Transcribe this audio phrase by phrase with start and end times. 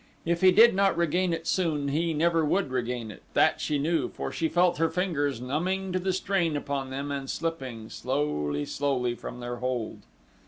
[0.25, 4.09] If he did not regain it soon he never would regain it, that she knew,
[4.09, 9.13] for she felt her fingers numbing to the strain upon them and slipping, slowly, slowly,
[9.13, 9.99] from their hold.